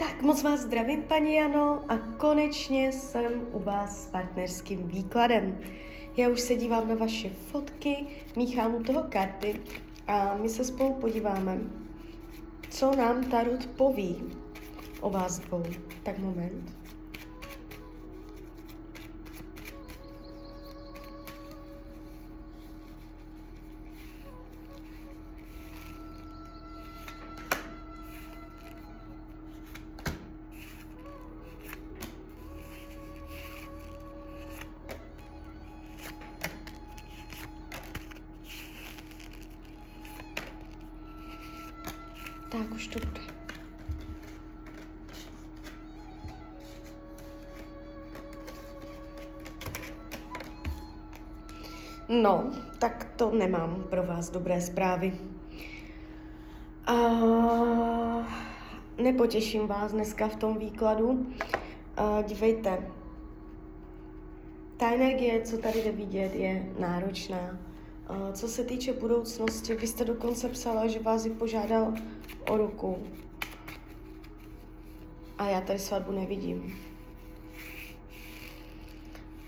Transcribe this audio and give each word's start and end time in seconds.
Tak 0.00 0.22
moc 0.22 0.42
vás 0.42 0.60
zdravím, 0.60 1.02
paní 1.02 1.34
Jano, 1.34 1.80
a 1.88 1.98
konečně 1.98 2.92
jsem 2.92 3.32
u 3.52 3.58
vás 3.58 4.04
s 4.04 4.06
partnerským 4.06 4.88
výkladem. 4.88 5.58
Já 6.16 6.28
už 6.28 6.40
se 6.40 6.54
dívám 6.54 6.88
na 6.88 6.94
vaše 6.94 7.30
fotky, 7.30 8.06
míchám 8.36 8.74
u 8.74 8.82
toho 8.82 9.02
karty 9.08 9.60
a 10.06 10.36
my 10.42 10.48
se 10.48 10.64
spolu 10.64 10.94
podíváme, 10.94 11.58
co 12.70 12.96
nám 12.96 13.24
Tarot 13.24 13.66
poví 13.66 14.16
o 15.00 15.10
vás 15.10 15.38
dvou. 15.38 15.62
Tak 16.02 16.18
moment. 16.18 16.79
Tak 42.50 42.70
už 42.74 42.86
to 42.86 42.98
bude. 42.98 43.20
No, 52.08 52.50
tak 52.78 53.12
to 53.16 53.30
nemám 53.30 53.84
pro 53.90 54.02
vás 54.02 54.30
dobré 54.30 54.60
zprávy. 54.60 55.12
A 56.86 56.94
nepotěším 59.02 59.66
vás 59.66 59.92
dneska 59.92 60.28
v 60.28 60.36
tom 60.36 60.58
výkladu. 60.58 61.26
A 61.96 62.22
dívejte, 62.22 62.78
ta 64.76 64.90
energie, 64.90 65.42
co 65.42 65.58
tady 65.58 65.82
jde 65.82 65.92
vidět, 65.92 66.34
je 66.34 66.72
náročná. 66.78 67.69
A 68.10 68.32
co 68.32 68.48
se 68.48 68.64
týče 68.64 68.92
budoucnosti, 68.92 69.74
vy 69.74 69.86
jste 69.86 70.04
dokonce 70.04 70.48
psala, 70.48 70.86
že 70.86 70.98
vás 70.98 71.24
ji 71.24 71.30
požádal 71.30 71.94
o 72.50 72.56
ruku. 72.56 72.98
A 75.38 75.48
já 75.48 75.60
tady 75.60 75.78
svatbu 75.78 76.12
nevidím. 76.12 76.78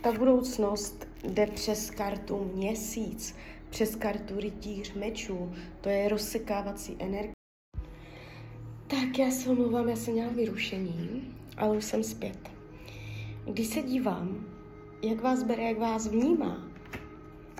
Ta 0.03 0.13
budoucnost 0.13 1.09
jde 1.25 1.47
přes 1.47 1.91
kartu 1.91 2.51
měsíc, 2.55 3.37
přes 3.71 3.97
kartu 3.97 4.41
rytíř 4.41 4.95
mečů. 4.95 5.53
To 5.81 5.89
je 5.89 6.09
rozsekávací 6.09 6.97
energie. 6.99 7.33
Tak 8.87 9.19
já 9.19 9.31
se 9.31 9.51
omlouvám, 9.51 9.89
já 9.89 9.97
jsem 9.97 10.15
měla 10.15 10.33
vyrušení, 10.33 11.35
ale 11.57 11.77
už 11.77 11.85
jsem 11.85 12.05
zpět. 12.05 12.51
Když 13.45 13.67
se 13.67 13.83
dívám, 13.83 14.47
jak 15.03 15.21
vás 15.21 15.43
bere, 15.43 15.63
jak 15.63 15.79
vás 15.79 16.07
vnímá, 16.07 16.72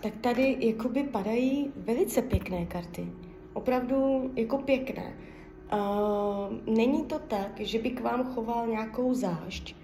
tak 0.03 0.17
tady 0.17 0.57
jakoby 0.61 1.03
padají 1.03 1.73
velice 1.77 2.23
pěkné 2.23 2.67
karty. 2.67 3.07
Opravdu 3.53 4.31
jako 4.37 4.59
pěkné. 4.59 5.17
Uh, 5.73 6.75
není 6.75 7.05
to 7.05 7.19
tak, 7.19 7.61
že 7.61 7.79
by 7.79 7.91
k 7.91 8.01
vám 8.01 8.35
choval 8.35 8.67
nějakou 8.67 9.15
zášť, 9.15 9.77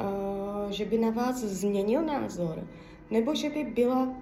uh, 0.00 0.70
že 0.70 0.84
by 0.84 0.98
na 0.98 1.10
vás 1.10 1.36
změnil 1.36 2.02
názor, 2.02 2.66
nebo 3.10 3.34
že 3.34 3.50
by 3.50 3.64
byla 3.64 4.14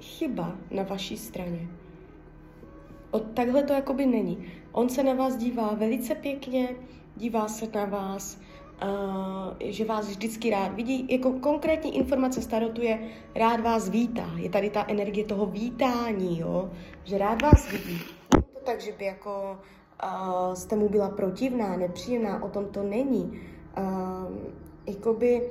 chyba 0.00 0.56
na 0.70 0.82
vaší 0.82 1.16
straně. 1.16 1.68
O, 3.10 3.18
takhle 3.18 3.62
to 3.62 3.72
jakoby 3.72 4.06
není. 4.06 4.44
On 4.72 4.88
se 4.88 5.02
na 5.02 5.14
vás 5.14 5.36
dívá 5.36 5.74
velice 5.74 6.14
pěkně, 6.14 6.68
dívá 7.16 7.48
se 7.48 7.66
na 7.74 7.84
vás, 7.84 8.40
že 9.60 9.84
vás 9.84 10.08
vždycky 10.08 10.50
rád 10.50 10.74
vidí. 10.74 11.06
Jako 11.10 11.32
konkrétní 11.32 11.96
informace 11.96 12.42
starotu 12.42 12.82
je, 12.82 12.98
rád 13.34 13.60
vás 13.60 13.88
vítá. 13.88 14.30
Je 14.36 14.50
tady 14.50 14.70
ta 14.70 14.84
energie 14.88 15.26
toho 15.26 15.46
vítání, 15.46 16.38
jo? 16.38 16.70
že 17.04 17.18
rád 17.18 17.42
vás 17.42 17.70
vidí. 17.70 18.00
Není 18.34 18.44
to 18.54 18.60
tak, 18.64 18.80
že 18.80 18.92
by 18.92 19.04
jako 19.04 19.58
uh, 20.04 20.54
jste 20.54 20.76
mu 20.76 20.88
byla 20.88 21.08
protivná, 21.08 21.76
nepříjemná, 21.76 22.42
o 22.42 22.48
tom 22.48 22.66
to 22.66 22.82
není. 22.82 23.40
Uh, 23.78 24.36
jakoby 24.86 25.50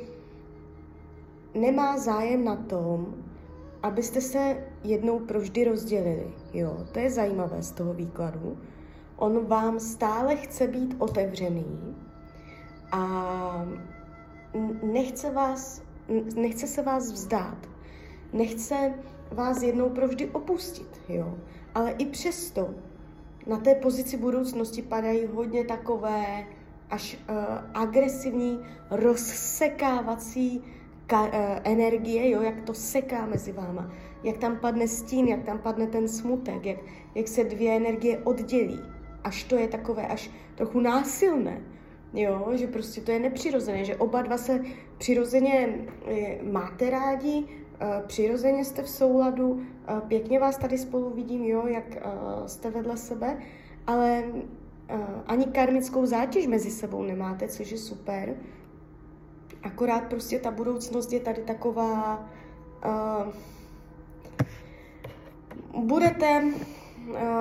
nemá 1.53 1.97
zájem 1.97 2.45
na 2.45 2.55
tom, 2.55 3.15
abyste 3.83 4.21
se 4.21 4.67
jednou 4.83 5.19
provždy 5.19 5.63
rozdělili. 5.63 6.27
Jo, 6.53 6.77
to 6.91 6.99
je 6.99 7.09
zajímavé 7.11 7.63
z 7.63 7.71
toho 7.71 7.93
výkladu. 7.93 8.57
On 9.17 9.45
vám 9.45 9.79
stále 9.79 10.35
chce 10.35 10.67
být 10.67 10.95
otevřený 10.99 11.95
a 12.91 13.67
nechce, 14.83 15.31
vás, 15.31 15.81
nechce 16.35 16.67
se 16.67 16.81
vás 16.81 17.11
vzdát. 17.11 17.57
Nechce 18.33 18.93
vás 19.31 19.61
jednou 19.61 19.89
provždy 19.89 20.29
opustit, 20.29 21.01
jo. 21.09 21.37
Ale 21.75 21.91
i 21.91 22.05
přesto 22.05 22.69
na 23.47 23.57
té 23.57 23.75
pozici 23.75 24.17
budoucnosti 24.17 24.81
padají 24.81 25.25
hodně 25.25 25.65
takové 25.65 26.45
až 26.89 27.17
uh, 27.29 27.35
agresivní, 27.73 28.59
rozsekávací 28.91 30.63
ka- 31.07 31.27
uh, 31.27 31.59
energie, 31.63 32.29
jo, 32.29 32.41
jak 32.41 32.61
to 32.61 32.73
seká 32.73 33.25
mezi 33.25 33.51
váma, 33.51 33.91
jak 34.23 34.37
tam 34.37 34.57
padne 34.57 34.87
stín, 34.87 35.27
jak 35.27 35.43
tam 35.43 35.59
padne 35.59 35.87
ten 35.87 36.07
smutek, 36.07 36.65
jak, 36.65 36.77
jak 37.15 37.27
se 37.27 37.43
dvě 37.43 37.77
energie 37.77 38.17
oddělí. 38.17 38.79
Až 39.23 39.43
to 39.43 39.55
je 39.55 39.67
takové, 39.67 40.07
až 40.07 40.31
trochu 40.55 40.79
násilné, 40.79 41.61
jo, 42.13 42.51
že 42.53 42.67
prostě 42.67 43.01
to 43.01 43.11
je 43.11 43.19
nepřirozené, 43.19 43.85
že 43.85 43.95
oba 43.95 44.21
dva 44.21 44.37
se 44.37 44.61
přirozeně 44.97 45.87
eh, 46.07 46.43
máte 46.43 46.89
rádi, 46.89 47.43
uh, 47.43 48.07
přirozeně 48.07 48.65
jste 48.65 48.83
v 48.83 48.89
souladu, 48.89 49.49
uh, 49.49 49.99
pěkně 50.07 50.39
vás 50.39 50.57
tady 50.57 50.77
spolu 50.77 51.09
vidím, 51.09 51.43
jo, 51.43 51.67
jak 51.67 51.97
jste 52.45 52.71
vedle 52.71 52.97
sebe, 52.97 53.37
ale 53.87 54.23
ani 55.27 55.45
karmickou 55.45 56.05
zátěž 56.05 56.47
mezi 56.47 56.71
sebou 56.71 57.03
nemáte, 57.03 57.47
což 57.47 57.71
je 57.71 57.77
super. 57.77 58.35
Akorát 59.63 60.03
prostě 60.03 60.39
ta 60.39 60.51
budoucnost 60.51 61.13
je 61.13 61.19
tady 61.19 61.41
taková... 61.41 62.29
Budete 65.77 66.43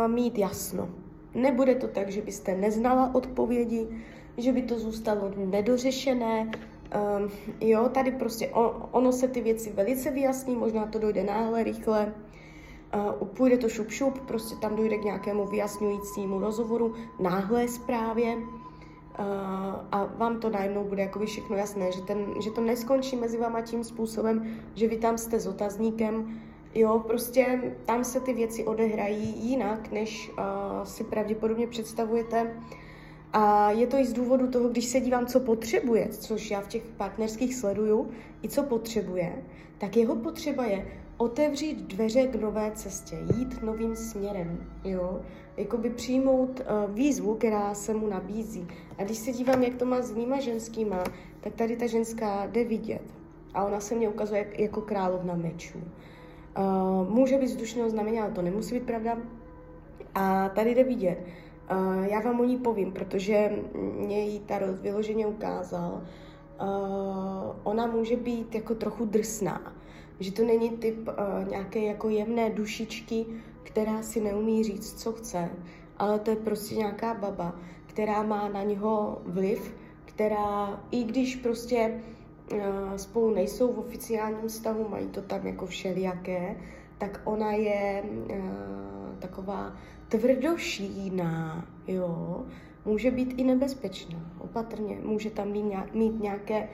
mít 0.06 0.38
jasno. 0.38 0.88
Nebude 1.34 1.74
to 1.74 1.88
tak, 1.88 2.08
že 2.08 2.22
byste 2.22 2.54
neznala 2.54 3.14
odpovědi, 3.14 3.88
že 4.38 4.52
by 4.52 4.62
to 4.62 4.78
zůstalo 4.78 5.32
nedořešené. 5.36 6.50
Um, 7.20 7.30
jo, 7.60 7.88
tady 7.88 8.10
prostě 8.10 8.48
on, 8.48 8.88
ono 8.90 9.12
se 9.12 9.28
ty 9.28 9.40
věci 9.40 9.72
velice 9.72 10.10
vyjasní, 10.10 10.56
možná 10.56 10.86
to 10.86 10.98
dojde 10.98 11.24
náhle, 11.24 11.64
rychle. 11.64 12.14
Uh, 13.20 13.28
půjde 13.28 13.58
to 13.58 13.68
šup 13.68 13.90
šup, 13.90 14.18
prostě 14.18 14.56
tam 14.56 14.76
dojde 14.76 14.98
k 14.98 15.04
nějakému 15.04 15.46
vyjasňujícímu 15.46 16.38
rozhovoru, 16.38 16.94
náhlé 17.20 17.68
zprávě 17.68 18.36
uh, 18.36 18.44
a 19.92 20.10
vám 20.16 20.40
to 20.40 20.50
najednou 20.50 20.84
bude 20.84 21.02
jako 21.02 21.26
všechno 21.26 21.56
jasné, 21.56 21.92
že, 21.92 22.02
ten, 22.02 22.34
že 22.40 22.50
to 22.50 22.60
neskončí 22.60 23.16
mezi 23.16 23.38
váma 23.38 23.60
tím 23.60 23.84
způsobem, 23.84 24.60
že 24.74 24.88
vy 24.88 24.96
tam 24.96 25.18
jste 25.18 25.40
s 25.40 25.46
otazníkem, 25.46 26.40
jo, 26.74 27.04
prostě 27.06 27.74
tam 27.86 28.04
se 28.04 28.20
ty 28.20 28.32
věci 28.32 28.64
odehrají 28.64 29.48
jinak, 29.48 29.92
než 29.92 30.30
uh, 30.30 30.84
si 30.84 31.04
pravděpodobně 31.04 31.66
představujete. 31.66 32.56
A 33.32 33.70
je 33.70 33.86
to 33.86 33.96
i 33.96 34.04
z 34.04 34.12
důvodu 34.12 34.46
toho, 34.46 34.68
když 34.68 34.84
se 34.84 35.00
dívám, 35.00 35.26
co 35.26 35.40
potřebuje, 35.40 36.08
což 36.08 36.50
já 36.50 36.60
v 36.60 36.68
těch 36.68 36.82
partnerských 36.82 37.54
sleduju, 37.54 38.10
i 38.42 38.48
co 38.48 38.62
potřebuje, 38.62 39.32
tak 39.78 39.96
jeho 39.96 40.16
potřeba 40.16 40.64
je 40.64 40.86
otevřít 41.16 41.78
dveře 41.82 42.26
k 42.26 42.34
nové 42.34 42.72
cestě, 42.74 43.16
jít 43.36 43.62
novým 43.62 43.96
směrem, 43.96 44.66
jo, 44.84 45.20
jakoby 45.56 45.90
přijmout 45.90 46.60
uh, 46.60 46.94
výzvu, 46.94 47.34
která 47.34 47.74
se 47.74 47.94
mu 47.94 48.06
nabízí. 48.06 48.66
A 48.98 49.04
když 49.04 49.18
se 49.18 49.32
dívám, 49.32 49.62
jak 49.62 49.74
to 49.74 49.84
má 49.84 50.02
s 50.02 50.10
jinýma 50.10 50.40
ženskýma, 50.40 51.04
tak 51.40 51.54
tady 51.54 51.76
ta 51.76 51.86
ženská 51.86 52.46
jde 52.46 52.64
vidět. 52.64 53.02
A 53.54 53.64
ona 53.64 53.80
se 53.80 53.94
mě 53.94 54.08
ukazuje 54.08 54.38
jak, 54.38 54.58
jako 54.58 54.80
královna 54.80 55.34
mečů. 55.34 55.78
Uh, 55.78 57.08
může 57.08 57.38
být 57.38 57.46
vzdušného 57.46 57.90
znamení, 57.90 58.20
ale 58.20 58.30
to 58.30 58.42
nemusí 58.42 58.74
být 58.74 58.86
pravda. 58.86 59.18
A 60.14 60.48
tady 60.48 60.74
jde 60.74 60.84
vidět. 60.84 61.18
Uh, 61.26 61.47
já 62.02 62.20
vám 62.20 62.40
o 62.40 62.44
ní 62.44 62.56
povím, 62.56 62.92
protože 62.92 63.52
mě 63.74 64.24
jí 64.26 64.40
Tarot 64.40 64.78
vyloženě 64.78 65.26
ukázal. 65.26 66.02
Uh, 66.60 67.56
ona 67.62 67.86
může 67.86 68.16
být 68.16 68.54
jako 68.54 68.74
trochu 68.74 69.04
drsná 69.04 69.72
že 70.20 70.32
to 70.32 70.44
není 70.44 70.70
typ 70.70 71.08
uh, 71.08 71.48
nějaké 71.48 71.80
jako 71.80 72.08
jemné 72.08 72.50
dušičky, 72.50 73.26
která 73.62 74.02
si 74.02 74.20
neumí 74.20 74.64
říct, 74.64 75.00
co 75.00 75.12
chce, 75.12 75.50
ale 75.98 76.18
to 76.18 76.30
je 76.30 76.36
prostě 76.36 76.74
nějaká 76.74 77.14
baba, 77.14 77.56
která 77.86 78.22
má 78.22 78.48
na 78.48 78.62
něho 78.62 79.22
vliv, 79.26 79.74
která, 80.04 80.80
i 80.90 81.04
když 81.04 81.36
prostě 81.36 82.00
spolu 82.96 83.34
nejsou 83.34 83.72
v 83.72 83.78
oficiálním 83.78 84.48
stavu, 84.48 84.88
mají 84.88 85.08
to 85.08 85.22
tam 85.22 85.46
jako 85.46 85.66
všelijaké, 85.66 86.56
tak 86.98 87.20
ona 87.24 87.52
je 87.52 88.04
taková 89.18 89.76
tvrdošíná, 90.08 91.66
jo, 91.86 92.42
může 92.84 93.10
být 93.10 93.34
i 93.36 93.44
nebezpečná. 93.44 94.18
opatrně. 94.38 94.98
Může 95.02 95.30
tam 95.30 95.48
mít, 95.48 95.64
mít 95.94 96.20
nějaké 96.20 96.68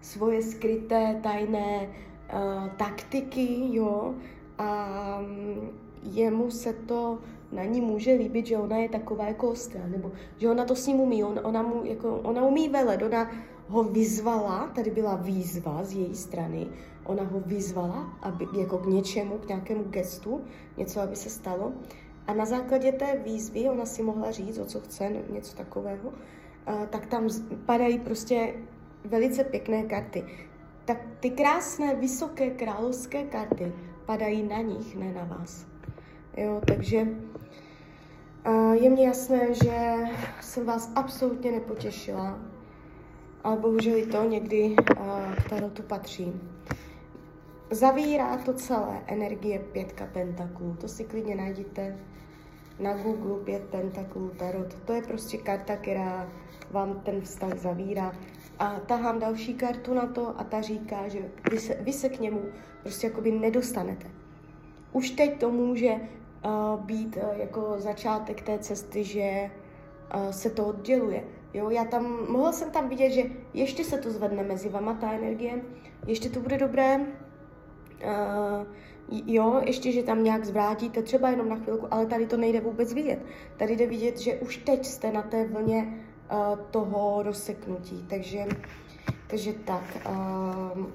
svoje 0.00 0.42
skryté, 0.42 1.20
tajné 1.22 1.88
uh, 1.88 2.68
taktiky, 2.68 3.76
jo, 3.76 4.14
a 4.58 4.88
um, 5.20 5.70
jemu 6.02 6.50
se 6.50 6.72
to 6.72 7.18
na 7.52 7.64
ní 7.64 7.80
může 7.80 8.12
líbit, 8.12 8.46
že 8.46 8.58
ona 8.58 8.76
je 8.76 8.88
taková 8.88 9.24
jako 9.24 9.50
ostrá, 9.50 9.86
nebo 9.86 10.12
že 10.38 10.50
ona 10.50 10.64
to 10.64 10.76
s 10.76 10.86
ním 10.86 11.00
umí, 11.00 11.24
on, 11.24 11.40
ona, 11.42 11.62
mu, 11.62 11.84
jako, 11.84 12.16
ona 12.16 12.42
umí 12.42 12.68
velet, 12.68 13.02
ona 13.02 13.30
ho 13.68 13.82
vyzvala, 13.84 14.70
tady 14.74 14.90
byla 14.90 15.16
výzva 15.16 15.84
z 15.84 15.92
její 15.92 16.14
strany, 16.14 16.66
ona 17.04 17.22
ho 17.22 17.40
vyzvala 17.46 18.18
aby, 18.22 18.46
jako 18.58 18.78
k 18.78 18.86
něčemu, 18.86 19.38
k 19.38 19.48
nějakému 19.48 19.84
gestu, 19.84 20.40
něco, 20.76 21.00
aby 21.00 21.16
se 21.16 21.30
stalo. 21.30 21.72
A 22.26 22.34
na 22.34 22.44
základě 22.44 22.92
té 22.92 23.18
výzvy 23.24 23.68
ona 23.68 23.86
si 23.86 24.02
mohla 24.02 24.30
říct, 24.30 24.58
o 24.58 24.64
co 24.64 24.80
chce, 24.80 25.12
něco 25.30 25.56
takového, 25.56 26.12
tak 26.90 27.06
tam 27.06 27.28
padají 27.66 27.98
prostě 27.98 28.54
velice 29.04 29.44
pěkné 29.44 29.82
karty. 29.82 30.24
Tak 30.84 30.98
ty 31.20 31.30
krásné, 31.30 31.94
vysoké 31.94 32.50
královské 32.50 33.24
karty 33.24 33.72
padají 34.06 34.42
na 34.42 34.60
nich, 34.60 34.96
ne 34.96 35.12
na 35.12 35.24
vás. 35.24 35.66
Jo, 36.36 36.60
takže 36.66 37.08
je 38.72 38.90
mně 38.90 39.06
jasné, 39.06 39.54
že 39.54 39.94
jsem 40.40 40.66
vás 40.66 40.92
absolutně 40.94 41.52
nepotěšila, 41.52 42.38
ale 43.44 43.56
bohužel 43.56 43.96
i 43.96 44.06
to 44.06 44.24
někdy 44.24 44.76
k 45.36 45.48
tarotu 45.50 45.82
patří. 45.82 46.32
Zavírá 47.72 48.36
to 48.36 48.52
celé 48.52 49.02
energie 49.06 49.58
pětka 49.58 50.06
pentaklů. 50.06 50.76
To 50.80 50.88
si 50.88 51.04
klidně 51.04 51.34
najdete 51.34 51.96
na 52.78 52.96
Google 52.96 53.44
pět 53.44 53.62
pentaklů 53.62 54.30
tarot. 54.38 54.74
To 54.74 54.92
je 54.92 55.02
prostě 55.02 55.38
karta, 55.38 55.76
která 55.76 56.28
vám 56.70 57.00
ten 57.00 57.20
vztah 57.20 57.58
zavírá. 57.58 58.12
A 58.58 58.80
tahám 58.80 59.18
další 59.18 59.54
kartu 59.54 59.94
na 59.94 60.06
to 60.06 60.40
a 60.40 60.44
ta 60.44 60.60
říká, 60.60 61.08
že 61.08 61.18
vy 61.50 61.58
se, 61.58 61.74
vy 61.74 61.92
se 61.92 62.08
k 62.08 62.20
němu 62.20 62.42
prostě 62.82 63.06
jakoby 63.06 63.32
nedostanete. 63.32 64.06
Už 64.92 65.10
teď 65.10 65.40
to 65.40 65.50
může 65.50 65.94
uh, 65.94 66.80
být 66.80 67.16
uh, 67.16 67.38
jako 67.38 67.74
začátek 67.78 68.42
té 68.42 68.58
cesty, 68.58 69.04
že 69.04 69.50
uh, 70.14 70.30
se 70.30 70.50
to 70.50 70.66
odděluje. 70.66 71.24
Jo, 71.54 71.70
já 71.70 71.84
tam, 71.84 72.32
mohla 72.32 72.52
jsem 72.52 72.70
tam 72.70 72.88
vidět, 72.88 73.10
že 73.10 73.22
ještě 73.54 73.84
se 73.84 73.98
to 73.98 74.10
zvedne 74.10 74.42
mezi 74.42 74.68
vama, 74.68 74.94
ta 74.94 75.12
energie, 75.12 75.62
ještě 76.06 76.28
to 76.28 76.40
bude 76.40 76.58
dobré, 76.58 77.00
jo, 79.10 79.62
ještě, 79.64 79.92
že 79.92 80.02
tam 80.02 80.24
nějak 80.24 80.44
zvrátíte, 80.44 81.02
třeba 81.02 81.28
jenom 81.28 81.48
na 81.48 81.56
chvilku, 81.56 81.86
ale 81.90 82.06
tady 82.06 82.26
to 82.26 82.36
nejde 82.36 82.60
vůbec 82.60 82.92
vidět. 82.92 83.18
Tady 83.56 83.76
jde 83.76 83.86
vidět, 83.86 84.18
že 84.18 84.34
už 84.34 84.56
teď 84.56 84.86
jste 84.86 85.12
na 85.12 85.22
té 85.22 85.44
vlně 85.48 86.04
uh, 86.32 86.58
toho 86.70 87.22
rozseknutí, 87.22 88.06
takže, 88.10 88.46
takže 89.26 89.52
tak. 89.52 89.82
Uh, 90.08 90.86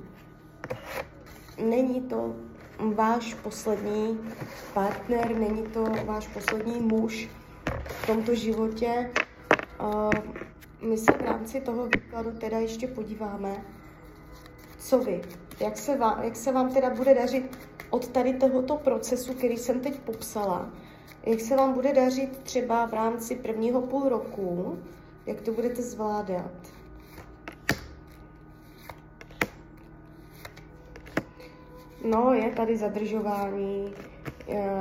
není 1.65 2.01
to 2.01 2.35
váš 2.93 3.33
poslední 3.33 4.19
partner, 4.73 5.35
není 5.35 5.63
to 5.63 5.83
váš 6.05 6.27
poslední 6.27 6.79
muž 6.79 7.29
v 7.83 8.07
tomto 8.07 8.35
životě. 8.35 9.11
Uh, 9.81 10.09
my 10.89 10.97
se 10.97 11.11
v 11.11 11.21
rámci 11.21 11.61
toho 11.61 11.87
výkladu 11.87 12.31
teda 12.31 12.59
ještě 12.59 12.87
podíváme, 12.87 13.65
co 14.77 14.99
vy, 14.99 15.21
jak 15.59 15.77
se, 15.77 15.97
vám, 15.97 16.23
jak 16.23 16.35
se 16.35 16.51
vám 16.51 16.73
teda 16.73 16.89
bude 16.89 17.13
dařit 17.13 17.57
od 17.89 18.07
tady 18.07 18.33
tohoto 18.33 18.77
procesu, 18.77 19.33
který 19.33 19.57
jsem 19.57 19.79
teď 19.79 19.99
popsala, 19.99 20.69
jak 21.25 21.39
se 21.39 21.55
vám 21.55 21.73
bude 21.73 21.93
dařit 21.93 22.37
třeba 22.43 22.85
v 22.85 22.93
rámci 22.93 23.35
prvního 23.35 23.81
půl 23.81 24.09
roku, 24.09 24.79
jak 25.25 25.41
to 25.41 25.51
budete 25.51 25.81
zvládat. 25.81 26.51
No, 32.05 32.33
je 32.33 32.51
tady 32.51 32.77
zadržování, 32.77 33.93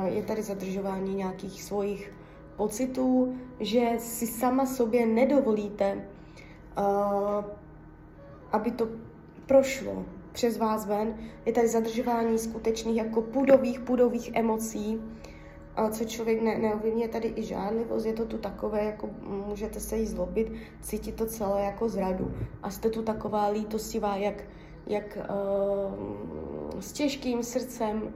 je 0.05 0.23
tady 0.23 0.41
zadržování 0.41 1.15
nějakých 1.15 1.63
svých 1.63 2.11
pocitů, 2.55 3.37
že 3.59 3.89
si 3.97 4.27
sama 4.27 4.65
sobě 4.65 5.05
nedovolíte, 5.05 6.07
uh, 6.77 7.45
aby 8.51 8.71
to 8.71 8.87
prošlo 9.45 10.05
přes 10.35 10.57
vás 10.57 10.85
ven. 10.85 11.15
Je 11.45 11.53
tady 11.53 11.67
zadržování 11.67 12.39
skutečných 12.39 12.95
jako 12.95 13.21
pudových, 13.21 13.79
pudových 13.79 14.31
emocí, 14.33 15.01
co 15.91 16.05
člověk 16.05 16.41
ne, 16.41 16.57
neovlivňuje. 16.57 17.07
tady 17.07 17.33
i 17.35 17.43
žádlivost, 17.43 18.05
je 18.05 18.13
to 18.13 18.25
tu 18.25 18.37
takové, 18.37 18.83
jako 18.83 19.09
můžete 19.47 19.79
se 19.79 19.97
jí 19.97 20.07
zlobit, 20.07 20.51
cítit 20.81 21.15
to 21.15 21.25
celé 21.25 21.61
jako 21.61 21.89
zradu. 21.89 22.31
A 22.63 22.69
jste 22.69 22.89
tu 22.89 23.01
taková 23.01 23.47
lítostivá, 23.47 24.15
jak, 24.15 24.43
jak 24.87 25.17
uh, 25.17 26.79
s 26.79 26.91
těžkým 26.91 27.43
srdcem 27.43 28.13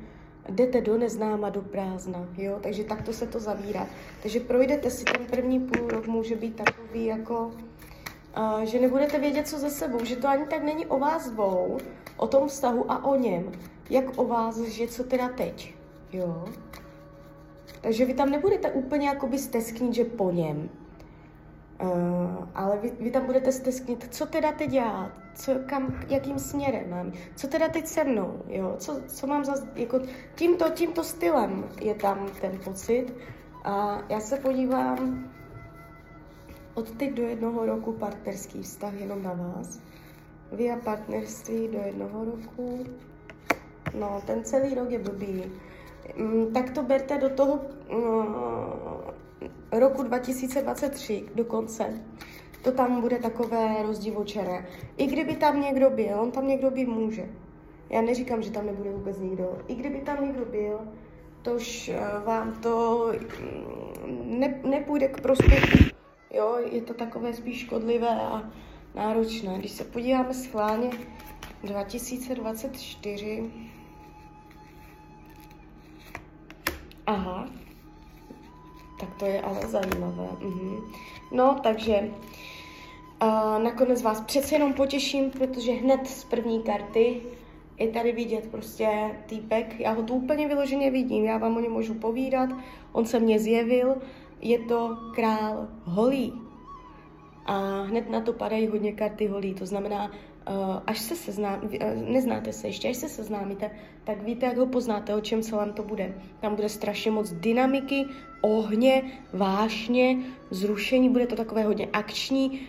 jdete 0.49 0.81
do 0.81 0.97
neznáma, 0.97 1.49
do 1.49 1.61
prázdna, 1.61 2.27
jo, 2.37 2.59
takže 2.61 2.83
takto 2.83 3.13
se 3.13 3.27
to 3.27 3.39
zavírá. 3.39 3.87
Takže 4.21 4.39
projdete 4.39 4.89
si 4.89 5.03
ten 5.05 5.25
první 5.25 5.59
půl 5.59 5.87
rok, 5.87 6.07
může 6.07 6.35
být 6.35 6.55
takový 6.55 7.05
jako, 7.05 7.51
že 8.63 8.79
nebudete 8.79 9.19
vědět, 9.19 9.47
co 9.47 9.57
ze 9.59 9.69
sebou, 9.69 10.05
že 10.05 10.15
to 10.15 10.27
ani 10.27 10.45
tak 10.45 10.63
není 10.63 10.85
o 10.85 10.99
vás 10.99 11.29
dvou, 11.29 11.77
o 12.17 12.27
tom 12.27 12.47
vztahu 12.47 12.91
a 12.91 13.05
o 13.05 13.15
něm, 13.15 13.51
jak 13.89 14.17
o 14.17 14.27
vás, 14.27 14.59
že 14.59 14.87
co 14.87 15.03
teda 15.03 15.29
teď, 15.29 15.75
jo. 16.13 16.45
Takže 17.81 18.05
vy 18.05 18.13
tam 18.13 18.29
nebudete 18.29 18.71
úplně 18.71 19.07
jakoby 19.07 19.37
stesknit, 19.37 19.93
že 19.93 20.05
po 20.05 20.31
něm, 20.31 20.69
Uh, 21.83 22.47
ale 22.55 22.77
vy, 22.77 22.91
vy 22.99 23.11
tam 23.11 23.25
budete 23.25 23.51
stesknit, 23.51 24.07
co 24.11 24.25
teda 24.25 24.51
teď 24.51 24.69
dělat, 24.69 25.11
co, 25.35 25.51
kam, 25.65 25.95
jakým 26.07 26.39
směrem 26.39 26.89
mám, 26.89 27.11
co 27.35 27.47
teda 27.47 27.67
teď 27.67 27.87
se 27.87 28.03
mnou, 28.03 28.41
jo, 28.47 28.75
co, 28.77 29.01
co 29.07 29.27
mám 29.27 29.45
za, 29.45 29.53
jako 29.75 29.99
tímto, 30.35 30.69
tímto 30.69 31.03
stylem 31.03 31.69
je 31.81 31.95
tam 31.95 32.27
ten 32.41 32.59
pocit 32.63 33.13
a 33.63 34.01
já 34.09 34.19
se 34.19 34.37
podívám 34.37 35.31
od 36.79 36.91
teď 36.91 37.13
do 37.13 37.23
jednoho 37.23 37.65
roku 37.65 37.91
partnerský 37.91 38.61
vztah 38.61 38.93
jenom 38.93 39.23
na 39.23 39.33
vás. 39.33 39.79
Vy 40.51 40.71
a 40.71 40.75
partnerství 40.75 41.67
do 41.67 41.79
jednoho 41.85 42.25
roku, 42.25 42.85
no 43.99 44.21
ten 44.25 44.43
celý 44.43 44.75
rok 44.75 44.91
je 44.91 44.99
blbý. 44.99 45.43
Mm, 46.15 46.53
tak 46.53 46.71
to 46.71 46.83
berte 46.83 47.17
do 47.17 47.29
toho, 47.29 47.59
no, 47.91 49.03
roku 49.71 50.03
2023 50.03 51.25
dokonce, 51.35 52.01
to 52.61 52.71
tam 52.71 53.01
bude 53.01 53.19
takové 53.19 53.83
rozdivočené. 53.83 54.67
I 54.97 55.07
kdyby 55.07 55.35
tam 55.35 55.61
někdo 55.61 55.89
byl, 55.89 56.19
on 56.19 56.31
tam 56.31 56.47
někdo 56.47 56.71
být 56.71 56.87
může. 56.87 57.29
Já 57.89 58.01
neříkám, 58.01 58.41
že 58.41 58.51
tam 58.51 58.65
nebude 58.65 58.91
vůbec 58.91 59.19
nikdo. 59.19 59.57
I 59.67 59.75
kdyby 59.75 60.01
tam 60.01 60.25
někdo 60.25 60.45
byl, 60.45 60.79
tož 61.41 61.89
eh, 61.89 61.99
vám 62.25 62.53
to 62.53 63.05
mm, 64.05 64.39
ne, 64.39 64.61
nepůjde 64.63 65.07
k 65.07 65.21
prospěchu. 65.21 65.99
Jo, 66.33 66.57
je 66.71 66.81
to 66.81 66.93
takové 66.93 67.33
spíš 67.33 67.59
škodlivé 67.59 68.09
a 68.09 68.43
náročné. 68.95 69.57
Když 69.57 69.71
se 69.71 69.83
podíváme 69.83 70.33
schválně 70.33 70.89
2024, 71.63 73.51
aha, 77.07 77.47
tak 78.99 79.09
to 79.19 79.25
je 79.25 79.41
ale 79.41 79.67
zajímavé. 79.67 80.27
Mhm. 80.39 80.79
No, 81.31 81.59
takže 81.63 82.11
uh, 83.21 83.63
nakonec 83.63 84.01
vás 84.01 84.21
přece 84.21 84.55
jenom 84.55 84.73
potěším, 84.73 85.31
protože 85.31 85.71
hned 85.71 86.07
z 86.07 86.23
první 86.23 86.63
karty 86.63 87.21
je 87.77 87.87
tady 87.87 88.11
vidět 88.11 88.47
prostě 88.51 89.15
týpek. 89.25 89.79
Já 89.79 89.91
ho 89.91 90.03
tu 90.03 90.13
úplně 90.13 90.47
vyloženě 90.47 90.91
vidím, 90.91 91.25
já 91.25 91.37
vám 91.37 91.57
o 91.57 91.59
něm 91.59 91.71
můžu 91.71 91.93
povídat. 91.93 92.49
On 92.91 93.05
se 93.05 93.19
mně 93.19 93.39
zjevil, 93.39 93.95
je 94.41 94.59
to 94.59 94.97
král 95.15 95.67
holí. 95.83 96.33
A 97.45 97.81
hned 97.81 98.09
na 98.09 98.21
to 98.21 98.33
padají 98.33 98.67
hodně 98.67 98.93
karty 98.93 99.27
holí, 99.27 99.53
to 99.53 99.65
znamená, 99.65 100.11
Uh, 100.49 100.81
až 100.87 100.99
se 100.99 101.15
seznámíte, 101.15 101.77
eh, 101.79 101.95
neznáte 101.95 102.53
se 102.53 102.67
ještě, 102.67 102.89
až 102.89 102.97
se 102.97 103.09
seznámíte, 103.09 103.71
tak 104.03 104.23
víte, 104.23 104.45
jak 104.45 104.57
ho 104.57 104.65
poznáte, 104.65 105.15
o 105.15 105.21
čem 105.21 105.41
celém 105.41 105.73
to 105.73 105.83
bude. 105.83 106.13
Tam 106.39 106.55
bude 106.55 106.69
strašně 106.69 107.11
moc 107.11 107.31
dynamiky, 107.31 108.05
ohně, 108.41 109.03
vášně, 109.33 110.17
zrušení, 110.49 111.09
bude 111.09 111.27
to 111.27 111.35
takové 111.35 111.63
hodně 111.63 111.87
akční, 111.93 112.67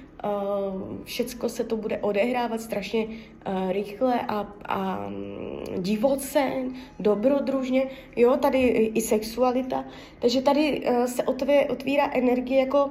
všecko 1.05 1.49
se 1.49 1.65
to 1.65 1.77
bude 1.77 1.99
odehrávat 1.99 2.61
strašně 2.61 3.07
uh, 3.07 3.73
rychle 3.73 4.21
a, 4.21 4.53
a 4.65 5.07
um, 5.07 5.83
divoce, 5.83 6.53
dobrodružně, 6.99 7.87
jo, 8.17 8.37
tady 8.37 8.59
i 8.95 9.01
sexualita, 9.01 9.85
takže 10.19 10.43
tady 10.43 10.81
uh, 10.81 11.05
se 11.05 11.23
otvírá 11.69 12.11
energie 12.13 12.61
jako 12.61 12.91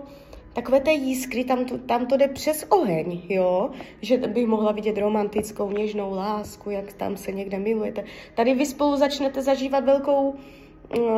takové 0.54 0.80
té 0.80 0.92
jiskry, 0.92 1.44
tam 1.44 1.66
to, 1.66 1.78
tam 1.78 2.06
to 2.06 2.18
jde 2.18 2.28
přes 2.28 2.66
oheň, 2.70 3.22
jo, 3.30 3.70
že 4.02 4.18
bych 4.18 4.48
mohla 4.48 4.72
vidět 4.72 4.98
romantickou, 4.98 5.72
něžnou 5.72 6.12
lásku, 6.12 6.70
jak 6.70 6.94
tam 6.94 7.18
se 7.18 7.32
někde 7.32 7.60
milujete. 7.60 8.04
Tady 8.36 8.54
vy 8.54 8.66
spolu 8.66 8.96
začnete 8.98 9.42
zažívat 9.42 9.86
velkou 9.86 10.36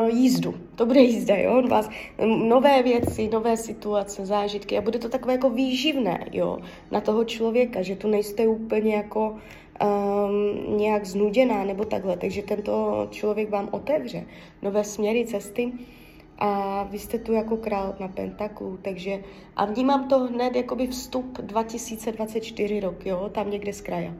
jízdu. 0.07 0.53
To 0.75 0.85
bude 0.85 0.99
jízda, 0.99 1.35
jo? 1.35 1.67
Vás, 1.67 1.89
nové 2.25 2.83
věci, 2.83 3.29
nové 3.33 3.57
situace, 3.57 4.25
zážitky 4.25 4.77
a 4.77 4.81
bude 4.81 4.99
to 4.99 5.09
takové 5.09 5.33
jako 5.33 5.49
výživné, 5.49 6.25
jo? 6.31 6.57
Na 6.91 7.01
toho 7.01 7.23
člověka, 7.23 7.81
že 7.81 7.95
tu 7.95 8.07
nejste 8.07 8.47
úplně 8.47 8.95
jako 8.95 9.35
um, 9.81 10.77
nějak 10.77 11.05
znuděná 11.05 11.63
nebo 11.63 11.85
takhle, 11.85 12.17
takže 12.17 12.41
tento 12.41 13.07
člověk 13.11 13.49
vám 13.49 13.69
otevře 13.71 14.25
nové 14.61 14.83
směry, 14.83 15.25
cesty 15.25 15.71
a 16.37 16.83
vy 16.83 16.99
jste 16.99 17.17
tu 17.17 17.33
jako 17.33 17.57
král 17.57 17.95
na 17.99 18.07
pentaklu, 18.07 18.79
takže 18.81 19.23
a 19.55 19.65
vnímám 19.65 20.07
to 20.07 20.19
hned 20.19 20.55
jakoby 20.55 20.87
vstup 20.87 21.37
2024 21.41 22.79
rok, 22.79 23.05
jo, 23.05 23.29
tam 23.33 23.51
někde 23.51 23.73
z 23.73 23.81
kraja. 23.81 24.13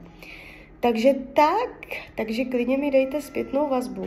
Takže 0.80 1.14
tak, 1.34 1.86
takže 2.14 2.44
klidně 2.44 2.78
mi 2.78 2.90
dejte 2.90 3.22
zpětnou 3.22 3.68
vazbu, 3.68 4.06